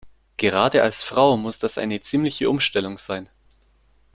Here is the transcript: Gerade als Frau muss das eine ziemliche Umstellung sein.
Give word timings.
Gerade 0.37 0.81
als 0.81 1.03
Frau 1.03 1.37
muss 1.37 1.59
das 1.59 1.77
eine 1.77 2.01
ziemliche 2.01 2.49
Umstellung 2.49 2.97
sein. 2.97 3.29